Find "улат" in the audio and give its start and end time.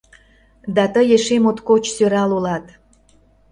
2.37-2.65